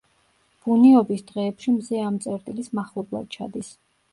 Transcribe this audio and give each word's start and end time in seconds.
ბუნიობის 0.63 1.21
დღეებში 1.27 1.75
მზე 1.75 2.01
ამ 2.07 2.17
წერტილის 2.25 2.73
მახლობლად 2.81 3.31
ჩადის. 3.37 3.71